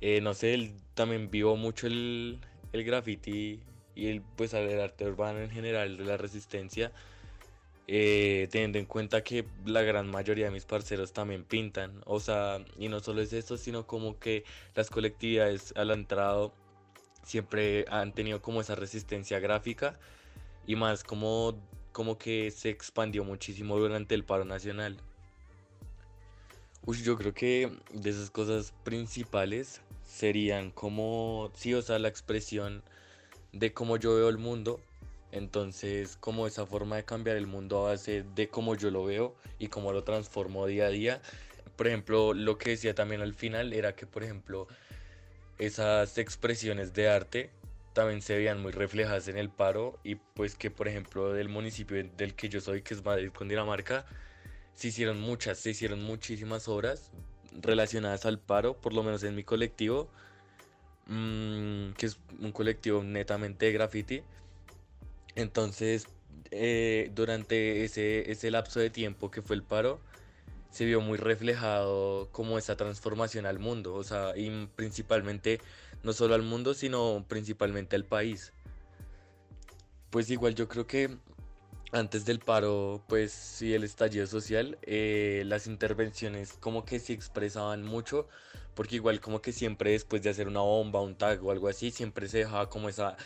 Eh, 0.00 0.20
no 0.22 0.34
sé, 0.34 0.74
también 0.94 1.30
vivo 1.30 1.56
mucho 1.56 1.86
el, 1.88 2.40
el 2.72 2.84
graffiti 2.84 3.62
y 3.94 4.08
el, 4.08 4.22
pues 4.22 4.54
el 4.54 4.80
arte 4.80 5.06
urbano 5.06 5.40
en 5.40 5.50
general 5.50 5.98
de 5.98 6.04
la 6.06 6.16
resistencia. 6.18 6.92
eh, 7.88 8.48
teniendo 8.50 8.78
en 8.78 8.86
cuenta 8.86 9.22
que 9.22 9.46
la 9.66 9.82
gran 9.82 10.08
mayoría 10.10 10.46
de 10.46 10.52
mis 10.52 10.64
parceros 10.66 11.12
también 11.12 11.44
pintan, 11.44 12.00
o 12.06 12.20
sea, 12.20 12.64
y 12.78 12.88
no 12.88 13.00
solo 13.00 13.22
es 13.22 13.32
eso, 13.32 13.56
sino 13.58 13.86
como 13.86 14.18
que 14.18 14.44
las 14.74 14.90
colectividades 14.90 15.74
al 15.76 15.90
entrado 15.90 16.54
siempre 17.24 17.84
han 17.90 18.14
tenido 18.14 18.42
como 18.42 18.60
esa 18.60 18.74
resistencia 18.76 19.40
gráfica 19.40 19.98
y 20.66 20.76
más 20.76 21.04
como, 21.04 21.54
como 21.92 22.18
que 22.18 22.50
se 22.50 22.70
expandió 22.70 23.24
muchísimo 23.24 23.78
durante 23.78 24.14
el 24.14 24.24
paro 24.24 24.44
nacional. 24.44 24.96
Uy, 26.84 27.02
yo 27.02 27.16
creo 27.16 27.32
que 27.32 27.70
de 27.92 28.10
esas 28.10 28.30
cosas 28.30 28.74
principales 28.82 29.80
serían 30.04 30.70
como, 30.70 31.52
sí, 31.54 31.74
o 31.74 31.82
sea, 31.82 31.98
la 31.98 32.08
expresión 32.08 32.82
de 33.52 33.72
cómo 33.72 33.96
yo 33.96 34.16
veo 34.16 34.28
el 34.28 34.38
mundo. 34.38 34.80
Entonces, 35.30 36.16
como 36.20 36.46
esa 36.46 36.66
forma 36.66 36.96
de 36.96 37.04
cambiar 37.04 37.36
el 37.36 37.46
mundo 37.46 37.86
a 37.86 37.90
base 37.90 38.24
de 38.34 38.48
cómo 38.48 38.74
yo 38.74 38.90
lo 38.90 39.04
veo 39.04 39.34
y 39.58 39.68
cómo 39.68 39.92
lo 39.92 40.04
transformo 40.04 40.66
día 40.66 40.86
a 40.86 40.90
día. 40.90 41.22
Por 41.76 41.86
ejemplo, 41.86 42.34
lo 42.34 42.58
que 42.58 42.70
decía 42.70 42.94
también 42.94 43.22
al 43.22 43.32
final 43.32 43.72
era 43.72 43.94
que, 43.94 44.06
por 44.06 44.24
ejemplo, 44.24 44.66
esas 45.58 46.18
expresiones 46.18 46.92
de 46.92 47.08
arte 47.08 47.50
también 47.92 48.22
se 48.22 48.36
veían 48.36 48.60
muy 48.60 48.72
reflejadas 48.72 49.28
en 49.28 49.36
el 49.36 49.50
paro 49.50 49.98
y 50.02 50.16
pues 50.16 50.56
que, 50.56 50.70
por 50.70 50.88
ejemplo, 50.88 51.32
del 51.32 51.48
municipio 51.48 52.02
del 52.16 52.34
que 52.34 52.48
yo 52.48 52.60
soy, 52.60 52.82
que 52.82 52.94
es 52.94 53.04
Madrid 53.04 53.30
con 53.30 53.48
Dinamarca, 53.48 54.06
se 54.74 54.88
hicieron 54.88 55.20
muchas, 55.20 55.58
se 55.58 55.70
hicieron 55.70 56.02
muchísimas 56.02 56.68
obras 56.68 57.10
relacionadas 57.60 58.24
al 58.26 58.38
paro, 58.38 58.74
por 58.80 58.92
lo 58.94 59.02
menos 59.02 59.22
en 59.24 59.34
mi 59.34 59.44
colectivo, 59.44 60.10
mm, 61.06 61.92
que 61.92 62.06
es 62.06 62.18
un 62.40 62.52
colectivo 62.52 63.02
netamente 63.02 63.66
de 63.66 63.72
graffiti. 63.72 64.22
Entonces, 65.34 66.06
eh, 66.50 67.10
durante 67.14 67.84
ese, 67.84 68.30
ese 68.30 68.50
lapso 68.50 68.80
de 68.80 68.90
tiempo 68.90 69.30
que 69.30 69.42
fue 69.42 69.56
el 69.56 69.62
paro, 69.62 70.00
se 70.70 70.86
vio 70.86 71.02
muy 71.02 71.18
reflejado 71.18 72.30
como 72.32 72.58
esa 72.58 72.76
transformación 72.76 73.44
al 73.44 73.58
mundo, 73.58 73.94
o 73.94 74.04
sea, 74.04 74.32
y 74.36 74.66
principalmente 74.74 75.60
no 76.02 76.12
solo 76.12 76.34
al 76.34 76.42
mundo, 76.42 76.74
sino 76.74 77.24
principalmente 77.28 77.96
al 77.96 78.04
país. 78.04 78.52
Pues 80.10 80.30
igual 80.30 80.54
yo 80.54 80.68
creo 80.68 80.86
que 80.86 81.16
antes 81.92 82.24
del 82.24 82.38
paro, 82.38 83.02
pues 83.06 83.32
sí, 83.32 83.74
el 83.74 83.84
estallido 83.84 84.26
social, 84.26 84.78
eh, 84.82 85.42
las 85.46 85.66
intervenciones 85.66 86.54
como 86.54 86.84
que 86.86 86.98
se 86.98 87.12
expresaban 87.12 87.82
mucho, 87.84 88.28
porque 88.74 88.96
igual 88.96 89.20
como 89.20 89.42
que 89.42 89.52
siempre 89.52 89.90
después 89.92 90.22
de 90.22 90.30
hacer 90.30 90.48
una 90.48 90.60
bomba, 90.60 91.02
un 91.02 91.14
tag 91.16 91.44
o 91.44 91.50
algo 91.50 91.68
así, 91.68 91.90
siempre 91.90 92.28
se 92.28 92.38
dejaba 92.38 92.70
como 92.70 92.88
esa, 92.88 93.16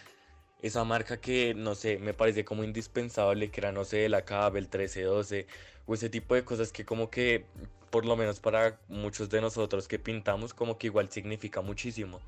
esa 0.62 0.84
marca 0.84 1.20
que, 1.20 1.54
no 1.54 1.76
sé, 1.76 1.98
me 1.98 2.12
parece 2.14 2.44
como 2.44 2.64
indispensable, 2.64 3.50
que 3.50 3.60
era, 3.60 3.72
no 3.72 3.84
sé, 3.84 4.08
la 4.08 4.24
CAB, 4.24 4.56
el 4.56 4.64
1312, 4.64 5.46
o 5.86 5.94
ese 5.94 6.10
tipo 6.10 6.34
de 6.34 6.44
cosas 6.44 6.72
que 6.72 6.84
como 6.84 7.08
que, 7.10 7.46
por 7.90 8.04
lo 8.04 8.16
menos 8.16 8.40
para 8.40 8.80
muchos 8.88 9.30
de 9.30 9.40
nosotros 9.40 9.86
que 9.86 10.00
pintamos, 10.00 10.54
como 10.54 10.76
que 10.76 10.88
igual 10.88 11.10
significa 11.10 11.60
muchísimo. 11.60 12.20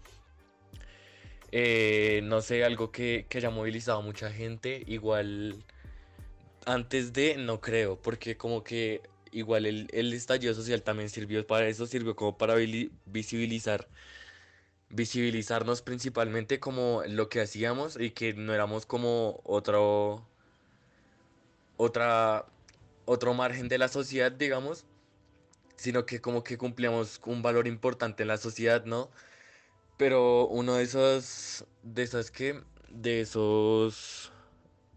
Eh, 1.50 2.20
no 2.24 2.42
sé, 2.42 2.64
algo 2.64 2.92
que, 2.92 3.26
que 3.28 3.38
haya 3.38 3.50
movilizado 3.50 3.98
a 3.98 4.02
mucha 4.02 4.30
gente, 4.30 4.82
igual 4.86 5.64
antes 6.66 7.12
de, 7.14 7.36
no 7.38 7.60
creo, 7.60 7.96
porque 8.00 8.36
como 8.36 8.62
que 8.62 9.02
igual 9.32 9.66
el, 9.66 9.88
el 9.92 10.12
estallido 10.12 10.54
social 10.54 10.82
también 10.82 11.08
sirvió 11.08 11.46
para 11.46 11.68
eso, 11.68 11.86
sirvió 11.86 12.14
como 12.16 12.36
para 12.36 12.54
visibilizar, 13.06 13.88
visibilizarnos 14.90 15.82
principalmente 15.82 16.60
como 16.60 17.02
lo 17.06 17.28
que 17.28 17.40
hacíamos 17.40 17.98
y 17.98 18.10
que 18.10 18.34
no 18.34 18.52
éramos 18.54 18.86
como 18.86 19.40
otro, 19.44 20.26
otro 21.76 23.34
margen 23.34 23.68
de 23.68 23.78
la 23.78 23.88
sociedad, 23.88 24.32
digamos, 24.32 24.84
sino 25.76 26.06
que 26.06 26.20
como 26.20 26.44
que 26.44 26.58
cumplíamos 26.58 27.20
un 27.24 27.42
valor 27.42 27.66
importante 27.66 28.24
en 28.24 28.28
la 28.28 28.36
sociedad, 28.38 28.84
¿no? 28.84 29.10
Pero 29.98 30.46
uno 30.46 30.76
de 30.76 30.84
esos, 30.84 31.66
de 31.82 32.02
esas 32.02 32.30
que, 32.30 32.62
de 32.88 33.20
esos 33.20 34.32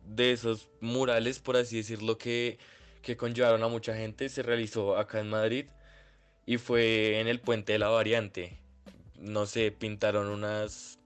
de 0.06 0.32
esos 0.32 0.69
murales, 0.80 1.39
por 1.39 1.58
así 1.58 1.78
decirlo, 1.78 2.17
que, 2.17 2.58
que 3.02 3.17
conllevaron 3.17 3.63
a 3.63 3.67
mucha 3.67 3.95
gente, 3.95 4.30
se 4.30 4.43
realizó 4.43 4.97
acá 4.97 5.19
en 5.19 5.30
Madrid 5.30 5.65
y 6.45 6.58
fue 6.58 7.19
en 7.19 7.28
el 7.28 7.39
puente 7.39 7.73
de 7.73 7.80
la 7.80 7.89
variante. 7.89 8.58
No 9.17 9.45
sé, 9.45 9.71
pintaron 9.71 10.28
unas 10.28 10.99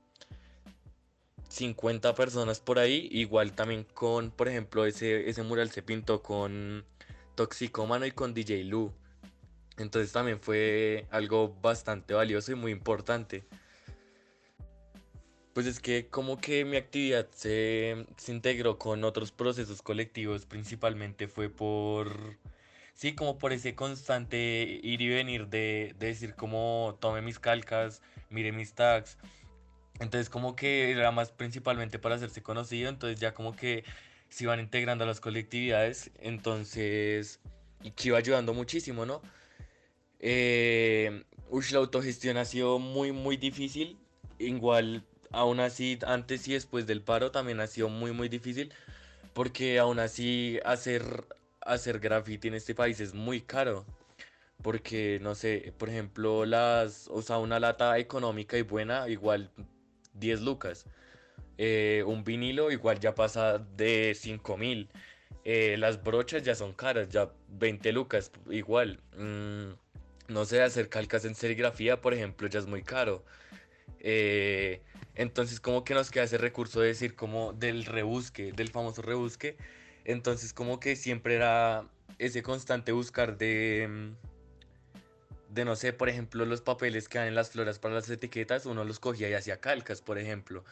50 1.50 2.16
personas 2.16 2.60
por 2.60 2.80
ahí, 2.80 3.08
igual 3.12 3.54
también 3.54 3.84
con, 3.84 4.32
por 4.32 4.48
ejemplo, 4.48 4.86
ese, 4.86 5.30
ese 5.30 5.44
mural 5.44 5.72
se 5.72 5.84
pintó 5.84 6.22
con 6.22 6.86
Toxicomano 7.36 8.06
y 8.06 8.12
con 8.12 8.34
DJ 8.34 8.64
Lu. 8.66 8.92
Entonces 9.78 10.12
también 10.14 10.40
fue 10.40 11.06
algo 11.12 11.54
bastante 11.62 12.14
valioso 12.14 12.52
y 12.52 12.56
muy 12.56 12.72
importante. 12.72 13.46
Pues 15.56 15.68
es 15.68 15.80
que 15.80 16.08
como 16.10 16.38
que 16.42 16.66
mi 16.66 16.76
actividad 16.76 17.30
se, 17.32 18.06
integró 18.28 18.78
con 18.78 19.06
otros 19.06 19.32
procesos 19.32 19.82
colectivos, 19.82 20.46
principalmente 20.46 21.30
fue 21.30 21.50
por, 21.50 22.36
sí, 22.94 23.16
como 23.16 23.38
por 23.38 23.54
ese 23.54 23.74
constante 23.74 24.82
ir 24.84 25.02
y 25.02 25.08
venir 25.08 25.48
de, 25.48 25.96
decir 25.98 26.36
como 26.36 26.98
tome 27.00 27.22
mis 27.22 27.40
calcas, 27.40 28.02
mire 28.30 28.52
mis 28.52 28.74
tags. 28.74 29.18
Entonces 30.02 30.30
como 30.30 30.58
que 30.58 30.92
era 30.92 31.12
más 31.12 31.32
principalmente 31.32 32.00
para 32.00 32.16
hacerse 32.16 32.44
conocido, 32.44 32.90
entonces 32.90 33.22
ya 33.22 33.34
como 33.34 33.56
que 33.56 33.86
se 34.28 34.44
iban 34.44 34.60
integrando 34.60 35.06
a 35.06 35.08
las 35.08 35.22
colectividades, 35.22 36.12
entonces, 36.20 37.40
y 37.82 37.92
que 37.92 38.10
iba 38.10 38.18
ayudando 38.18 38.54
muchísimo, 38.54 39.06
¿no? 39.06 39.22
Eh, 40.20 41.24
la 41.72 41.78
autogestión 41.80 42.36
ha 42.36 42.44
sido 42.44 42.78
muy, 42.78 43.14
muy 43.14 43.38
difícil, 43.38 43.98
igual 44.38 45.06
aún 45.32 45.60
así, 45.60 46.00
antes 46.06 46.48
y 46.48 46.54
después 46.54 46.88
del 46.88 47.02
paro 47.02 47.32
también 47.32 47.60
ha 47.60 47.68
sido 47.68 47.90
muy, 47.90 48.12
muy 48.12 48.30
difícil, 48.30 48.74
porque 49.34 49.80
aún 49.80 50.00
así 50.00 50.60
hacer, 50.66 51.26
hacer 51.62 52.00
graffiti 52.00 52.48
en 52.48 52.56
este 52.56 52.76
país 52.76 53.00
es 53.00 53.14
muy 53.14 53.42
caro. 53.42 53.86
Porque, 54.62 55.20
no 55.22 55.36
sé, 55.36 55.74
por 55.78 55.90
ejemplo, 55.90 56.46
las, 56.46 57.08
o 57.10 57.22
sea, 57.22 57.38
una 57.40 57.60
lata 57.60 57.98
económica 58.00 58.58
y 58.58 58.64
buena, 58.64 59.08
igual 59.10 59.52
10 60.14 60.42
lucas. 60.42 60.86
Eh, 61.58 62.04
un 62.06 62.24
vinilo 62.24 62.72
igual 62.72 63.00
ya 63.00 63.16
pasa 63.16 63.60
de 63.60 64.14
5 64.16 64.58
mil. 64.58 64.90
Eh, 65.44 65.78
las 65.78 66.04
brochas 66.04 66.44
ya 66.44 66.56
son 66.56 66.74
caras, 66.74 67.10
ya 67.10 67.30
20 67.50 67.92
lucas, 67.92 68.32
igual. 68.50 69.00
Mm, 69.18 69.74
no 70.28 70.46
sé, 70.46 70.62
hacer 70.62 70.90
calcas 70.90 71.26
en 71.26 71.36
serigrafía, 71.36 72.02
por 72.02 72.14
ejemplo, 72.14 72.48
ya 72.48 72.60
es 72.60 72.66
muy 72.66 72.82
caro. 72.82 73.24
Eh, 74.00 74.82
entonces 75.16 75.60
como 75.60 75.84
que 75.84 75.94
nos 75.94 76.12
queda 76.12 76.26
ese 76.26 76.38
recurso 76.38 76.82
de 76.82 76.90
decir 76.90 77.16
como 77.16 77.54
del 77.54 77.86
rebusque, 77.86 78.52
del 78.52 78.70
famoso 78.70 79.02
rebusque. 79.02 79.58
Entonces 80.04 80.54
como 80.54 80.80
que 80.80 80.96
siempre 80.96 81.36
era 81.36 81.88
ese 82.20 82.44
constante 82.44 82.92
buscar 82.92 83.38
de, 83.38 83.88
mm, 83.90 85.54
de 85.54 85.66
no 85.66 85.76
sé, 85.76 85.94
por 85.94 86.10
ejemplo, 86.10 86.46
los 86.46 86.62
papeles 86.62 87.10
que 87.10 87.18
dan 87.18 87.28
en 87.28 87.36
las 87.36 87.52
floras 87.52 87.80
para 87.80 87.96
las 87.96 88.10
etiquetas, 88.10 88.66
uno 88.66 88.84
los 88.84 89.00
cogía 89.00 89.30
y 89.30 89.34
hacía 89.34 89.60
calcas, 89.60 90.02
por 90.02 90.18
ejemplo. 90.18 90.64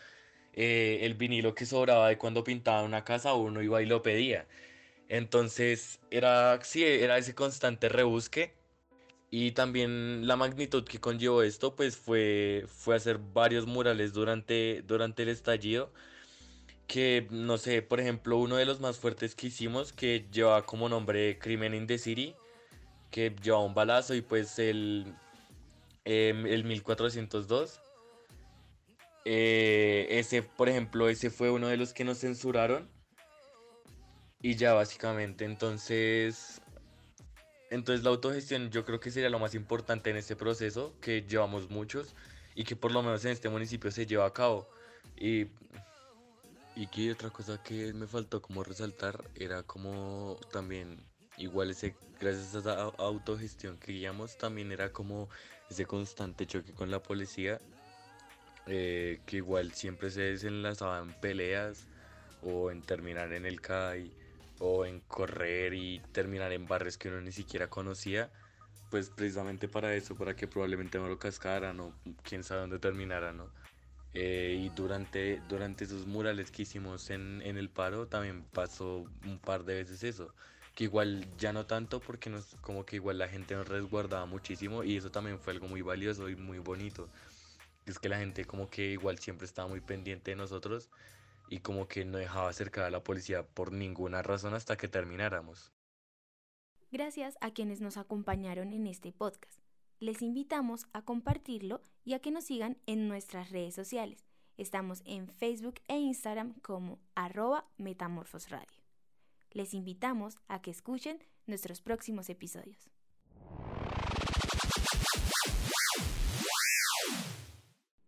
Eh, 0.54 1.00
el 1.04 1.16
vinilo 1.16 1.56
que 1.56 1.66
sobraba 1.66 2.10
de 2.10 2.18
cuando 2.18 2.44
pintaba 2.44 2.84
una 2.84 3.04
casa, 3.04 3.34
uno 3.34 3.62
iba 3.62 3.82
y 3.82 3.86
lo 3.86 4.04
pedía. 4.04 4.46
Entonces 5.10 6.00
era, 6.12 6.60
sí, 6.64 6.84
era 6.84 7.18
ese 7.18 7.36
constante 7.36 7.90
rebusque 7.90 8.54
y 9.36 9.54
también 9.54 10.28
la 10.28 10.36
magnitud 10.36 10.84
que 10.84 11.00
conllevó 11.00 11.42
esto, 11.42 11.76
pues 11.76 11.98
fue, 11.98 12.66
fue 12.68 12.96
hacer 12.96 13.18
varios 13.18 13.66
murales 13.66 14.14
durante, 14.14 14.84
durante 14.84 15.24
el 15.24 15.30
estallido. 15.30 15.92
Que, 16.86 17.28
no 17.32 17.58
sé, 17.58 17.82
por 17.82 18.00
ejemplo, 18.00 18.38
uno 18.38 18.58
de 18.58 18.66
los 18.66 18.80
más 18.80 19.00
fuertes 19.00 19.34
que 19.34 19.48
hicimos, 19.48 19.92
que 19.92 20.28
lleva 20.32 20.64
como 20.68 20.88
nombre 20.88 21.40
Crimen 21.40 21.74
in 21.74 21.88
the 21.88 21.98
City, 21.98 22.36
que 23.10 23.36
lleva 23.42 23.58
un 23.58 23.74
balazo 23.74 24.14
y 24.14 24.22
pues 24.22 24.60
el, 24.60 25.16
em, 26.06 26.46
el 26.46 26.64
1402. 26.64 27.82
Eh, 29.26 30.06
ese, 30.12 30.44
por 30.44 30.70
ejemplo, 30.70 31.10
ese 31.10 31.32
fue 31.32 31.50
uno 31.50 31.70
de 31.70 31.78
los 31.78 31.92
que 31.92 32.04
nos 32.04 32.20
censuraron. 32.20 32.88
Y 34.44 34.58
ya 34.58 34.74
básicamente, 34.74 35.44
entonces 35.44 36.62
entonces 37.74 38.04
la 38.04 38.12
autogestión 38.12 38.70
yo 38.70 38.86
creo 38.86 39.00
que 39.00 39.10
sería 39.10 39.32
lo 39.32 39.40
más 39.40 39.56
importante 39.56 40.12
en 40.12 40.18
este 40.18 40.36
proceso, 40.36 40.94
que 41.02 41.24
llevamos 41.24 41.72
muchos 41.72 42.14
y 42.54 42.66
que 42.66 42.76
por 42.76 42.92
lo 42.92 43.02
menos 43.02 43.26
en 43.26 43.32
este 43.32 43.50
municipio 43.50 43.90
se 43.90 44.06
lleva 44.06 44.28
a 44.28 44.34
cabo. 44.34 44.70
Y, 45.18 45.48
y 46.76 46.86
que 46.92 47.12
otra 47.12 47.32
cosa 47.32 47.62
que 47.64 47.92
me 47.94 48.06
faltó 48.06 48.44
como 48.44 48.64
resaltar 48.64 49.24
era 49.34 49.64
como 49.64 50.38
también, 50.52 51.04
igual 51.38 51.72
ese, 51.72 51.96
gracias 52.22 52.54
a 52.54 52.60
esa 52.60 52.84
autogestión 53.00 53.80
que 53.80 53.94
guiamos, 53.94 54.38
también 54.38 54.72
era 54.72 54.92
como 54.92 55.28
ese 55.68 55.88
constante 55.88 56.46
choque 56.46 56.74
con 56.74 56.92
la 56.92 57.02
policía, 57.02 57.60
eh, 58.68 59.20
que 59.26 59.38
igual 59.38 59.74
siempre 59.74 60.12
se 60.12 60.22
desenlazaban 60.22 61.20
peleas 61.22 61.88
o 62.44 62.70
en 62.70 62.84
terminar 62.84 63.34
en 63.34 63.48
el 63.48 63.62
CAI 63.62 64.12
o 64.66 64.86
en 64.86 65.02
correr 65.02 65.74
y 65.74 66.00
terminar 66.14 66.54
en 66.54 66.66
barrios 66.66 66.98
que 66.98 67.10
uno 67.10 67.20
ni 67.20 67.34
siquiera 67.34 67.70
conocía, 67.70 68.32
pues 68.90 69.10
precisamente 69.10 69.68
para 69.68 69.94
eso, 69.94 70.16
para 70.16 70.38
que 70.38 70.48
probablemente 70.48 70.98
no 70.98 71.10
lo 71.10 71.20
cascaran 71.20 71.82
o 71.82 71.94
quién 72.24 72.46
sabe 72.46 72.62
dónde 72.62 72.80
terminara, 72.80 73.34
¿no? 73.34 73.50
Eh, 74.14 74.58
y 74.58 74.70
durante, 74.70 75.42
durante 75.50 75.84
esos 75.84 76.08
murales 76.08 76.50
que 76.50 76.62
hicimos 76.62 77.10
en, 77.10 77.42
en, 77.42 77.58
el 77.58 77.70
paro 77.70 78.08
también 78.08 78.44
pasó 78.54 79.06
un 79.26 79.38
par 79.40 79.66
de 79.66 79.76
veces 79.76 80.02
eso. 80.04 80.34
Que 80.76 80.86
igual 80.86 81.28
ya 81.38 81.52
no 81.52 81.66
tanto 81.66 82.00
porque 82.00 82.30
nos, 82.30 82.56
como 82.62 82.86
que 82.86 82.96
igual 82.96 83.18
la 83.18 83.28
gente 83.28 83.56
nos 83.56 83.68
resguardaba 83.68 84.26
muchísimo 84.26 84.84
y 84.86 84.96
eso 84.96 85.12
también 85.12 85.40
fue 85.40 85.54
algo 85.54 85.68
muy 85.68 85.82
valioso 85.82 86.30
y 86.30 86.38
muy 86.38 86.60
bonito. 86.60 87.10
Es 87.86 88.00
que 88.00 88.08
la 88.08 88.18
gente 88.18 88.46
como 88.46 88.70
que 88.70 88.92
igual 88.92 89.20
siempre 89.20 89.46
estaba 89.46 89.68
muy 89.68 89.82
pendiente 89.82 90.32
de 90.32 90.38
nosotros 90.38 90.90
y 91.50 91.60
como 91.60 91.88
que 91.88 92.06
no 92.06 92.18
dejaba 92.18 92.50
acercar 92.50 92.86
a 92.86 92.90
la 92.90 93.04
policía 93.04 93.46
por 93.46 93.72
ninguna 93.72 94.22
razón 94.22 94.54
hasta 94.54 94.78
que 94.78 94.88
termináramos. 94.88 95.72
Gracias 96.92 97.38
a 97.42 97.52
quienes 97.52 97.82
nos 97.82 97.98
acompañaron 97.98 98.72
en 98.72 98.88
este 98.88 99.12
podcast. 99.12 99.60
Les 100.00 100.22
invitamos 100.22 100.86
a 100.94 101.02
compartirlo 101.02 101.82
y 102.04 102.14
a 102.14 102.20
que 102.20 102.30
nos 102.30 102.44
sigan 102.46 102.78
en 102.86 103.08
nuestras 103.08 103.50
redes 103.52 103.74
sociales. 103.74 104.26
Estamos 104.58 105.02
en 105.06 105.28
Facebook 105.28 105.76
e 105.88 105.98
Instagram 105.98 106.54
como 106.62 107.00
arroba 107.16 107.66
metamorfosradio. 107.78 108.84
Les 109.52 109.74
invitamos 109.74 110.38
a 110.48 110.62
que 110.62 110.72
escuchen 110.72 111.24
nuestros 111.48 111.82
próximos 111.82 112.30
episodios. 112.30 112.92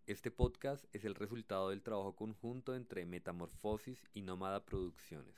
Este 0.08 0.30
podcast 0.30 0.86
es 0.94 1.04
el 1.04 1.16
resultado 1.16 1.72
del 1.72 1.82
trabajo 1.82 2.16
conjunto 2.16 2.76
entre 2.76 3.08
Metamorfosis 3.08 4.06
y 4.14 4.22
Nómada 4.22 4.64
Producciones. 4.64 5.34